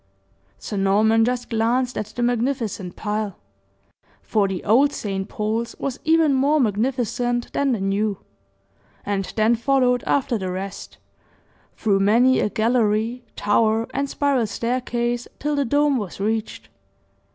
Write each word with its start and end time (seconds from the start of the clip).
Sir 0.57 0.77
Norman 0.77 1.23
just 1.25 1.51
glanced 1.51 1.95
at 1.95 2.07
the 2.07 2.23
magnificent 2.23 2.95
pile 2.95 3.35
for 4.23 4.47
the 4.47 4.63
old 4.63 4.91
St. 4.93 5.29
Paul's 5.29 5.75
was 5.77 5.99
even 6.03 6.33
more 6.33 6.59
magnificent 6.59 7.53
than 7.53 7.71
the 7.71 7.79
new, 7.81 8.17
and 9.05 9.31
then 9.35 9.53
followed 9.53 10.03
after 10.07 10.39
the 10.39 10.49
rest, 10.49 10.97
through 11.77 11.99
many 11.99 12.39
a 12.39 12.49
gallery, 12.49 13.23
tower, 13.35 13.85
and 13.93 14.09
spiral 14.09 14.47
staircase 14.47 15.27
till 15.37 15.55
the 15.55 15.65
dome 15.65 15.97
was 15.97 16.19
reached. 16.19 16.69